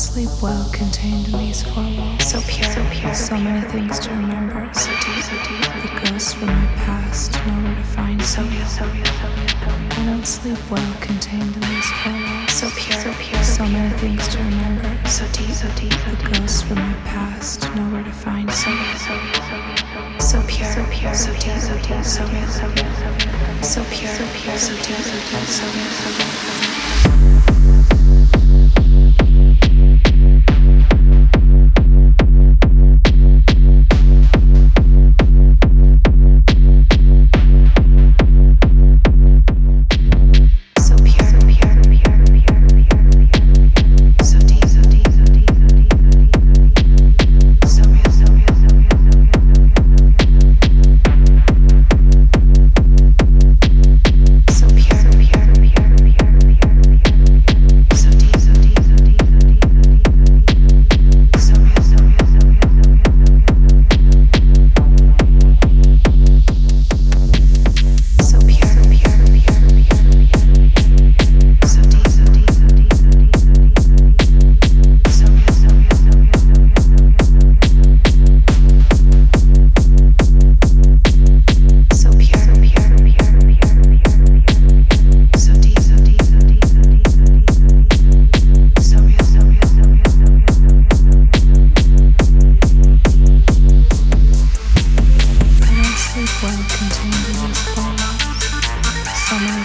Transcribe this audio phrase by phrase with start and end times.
[0.00, 2.24] sleep well contained in these four walls.
[2.24, 4.72] So pure, so, pure, so many things to remember.
[4.72, 5.60] So deep, so deep.
[5.84, 8.20] The ghosts from my past nowhere to find.
[8.22, 9.52] So real, so real, so real.
[10.00, 12.50] I don't sleep well contained in these four walls.
[12.50, 14.88] So pure, so pure, so many things to remember.
[15.06, 15.92] So deep, so deep.
[15.92, 18.50] The ghosts from my past nowhere to find.
[18.50, 20.20] So real, so real, so real.
[20.20, 23.62] So pure, so pure, so deep, so deep, so real, so real.
[23.62, 26.39] So pure, so pure, So deep, so deep, so real, so real.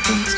[0.07, 0.34] things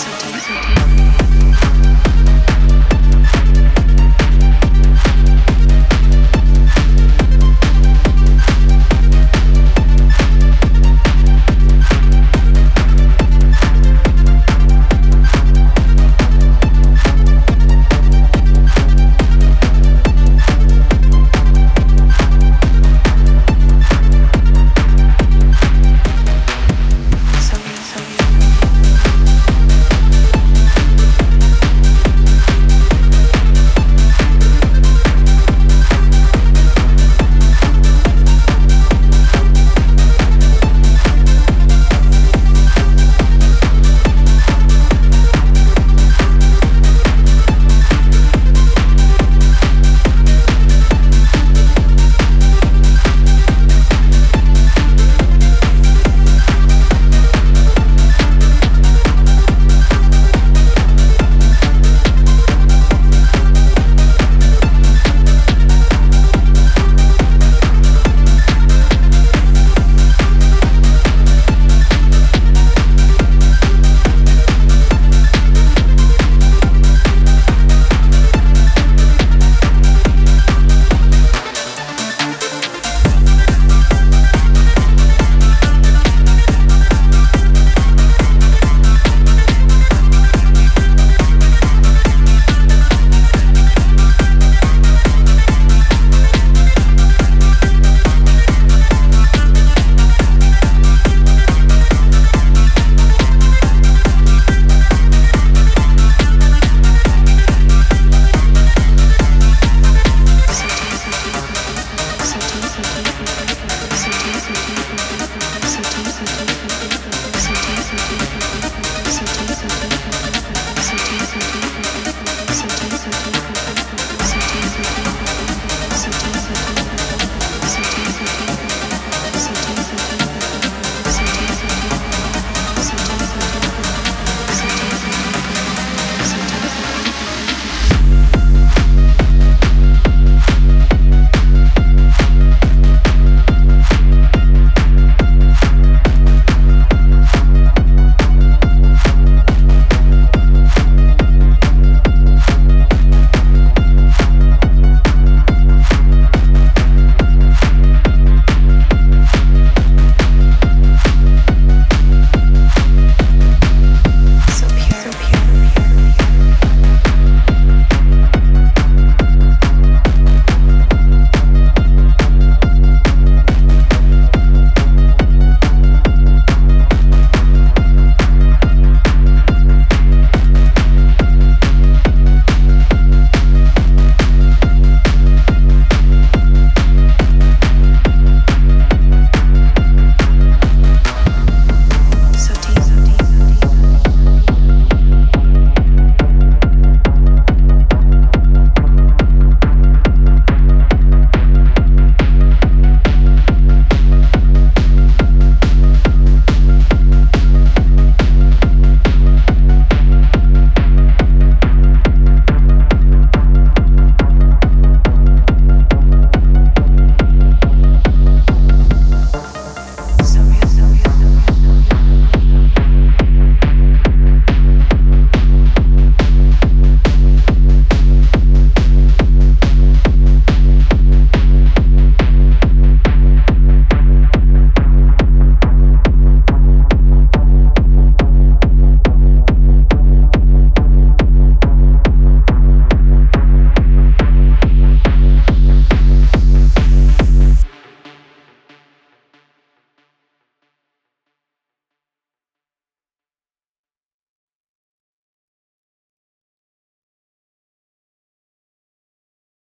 [0.00, 0.79] そうですね。